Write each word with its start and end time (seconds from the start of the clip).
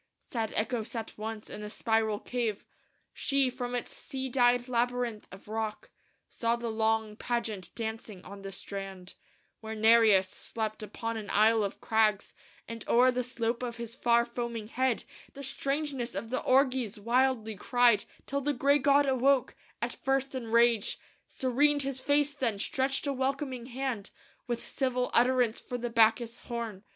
"Sad 0.17 0.51
Echo 0.55 0.81
sat 0.81 1.15
once 1.15 1.47
in 1.47 1.61
a 1.61 1.69
spiral 1.69 2.17
cave; 2.19 2.65
She, 3.13 3.51
from 3.51 3.75
its 3.75 3.95
sea 3.95 4.29
dyed 4.29 4.67
labyrinth 4.67 5.27
of 5.31 5.47
rock, 5.47 5.91
Saw 6.27 6.55
the 6.55 6.71
long 6.71 7.15
pageant 7.15 7.69
dancing 7.75 8.25
on 8.25 8.41
the 8.41 8.51
strand, 8.51 9.13
Where 9.59 9.75
Nereus 9.75 10.27
slept 10.27 10.81
upon 10.81 11.17
an 11.17 11.29
isle 11.29 11.63
of 11.63 11.79
crags, 11.81 12.33
And 12.67 12.83
o'er 12.89 13.11
the 13.11 13.23
slope 13.23 13.61
of 13.61 13.77
his 13.77 13.93
far 13.93 14.25
foaming 14.25 14.69
head 14.69 15.03
The 15.33 15.43
strangeness 15.43 16.15
of 16.15 16.31
the 16.31 16.41
orgies 16.41 16.99
wildly 16.99 17.55
cried, 17.55 18.05
Till 18.25 18.41
the 18.41 18.53
gray 18.53 18.79
god 18.79 19.05
awoke, 19.05 19.55
at 19.83 19.93
first 19.93 20.33
in 20.33 20.47
rage; 20.47 20.97
Serened 21.27 21.83
his 21.83 22.01
face 22.01 22.33
then; 22.33 22.57
stretched 22.57 23.05
a 23.05 23.13
welcoming 23.13 23.67
hand 23.67 24.09
With 24.47 24.67
civil 24.67 25.11
utterance 25.13 25.59
for 25.61 25.77
the 25.77 25.91
Bacchus 25.91 26.37
horn. 26.37 26.85